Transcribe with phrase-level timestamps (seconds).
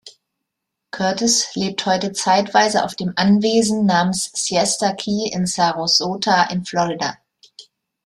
[0.89, 7.19] Curtis lebt heute zeitweise auf dem Anwesen namens Siesta Key in Sarasota in Florida.